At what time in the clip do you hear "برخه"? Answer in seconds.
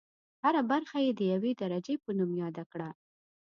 0.71-0.97